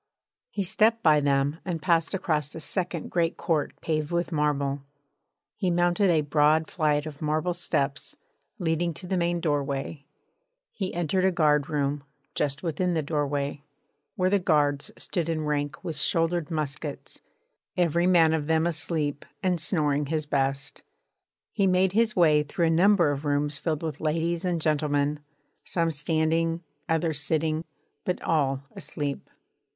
He 0.49 0.63
stepped 0.63 1.03
by 1.03 1.19
them 1.19 1.59
and 1.63 1.79
passed 1.79 2.15
across 2.15 2.55
a 2.55 2.59
second 2.59 3.11
great 3.11 3.37
court 3.37 3.79
paved 3.81 4.09
with 4.09 4.31
marble; 4.31 4.81
he 5.55 5.69
mounted 5.69 6.09
a 6.09 6.21
broad 6.21 6.71
flight 6.71 7.05
of 7.05 7.21
marble 7.21 7.53
steps 7.53 8.17
leading 8.57 8.95
to 8.95 9.05
the 9.05 9.15
main 9.15 9.39
doorway; 9.39 10.07
he 10.71 10.91
entered 10.95 11.23
a 11.23 11.31
guardroom, 11.31 12.03
just 12.33 12.63
within 12.63 12.95
the 12.95 13.03
doorway, 13.03 13.61
where 14.15 14.31
the 14.31 14.39
guards 14.39 14.89
stood 14.97 15.29
in 15.29 15.45
rank 15.45 15.83
with 15.83 15.99
shouldered 15.99 16.49
muskets, 16.49 17.21
every 17.77 18.07
man 18.07 18.33
of 18.33 18.47
them 18.47 18.65
asleep 18.65 19.23
and 19.43 19.61
snoring 19.61 20.07
his 20.07 20.25
best. 20.25 20.81
He 21.51 21.67
made 21.67 21.91
his 21.91 22.15
way 22.15 22.41
through 22.41 22.65
a 22.65 22.69
number 22.71 23.11
of 23.11 23.23
rooms 23.23 23.59
filled 23.59 23.83
with 23.83 24.01
ladies 24.01 24.45
and 24.45 24.59
gentlemen, 24.59 25.19
some 25.63 25.91
standing, 25.91 26.63
others 26.89 27.19
sitting, 27.19 27.65
but 28.03 28.19
all 28.23 28.63
asleep. 28.75 29.29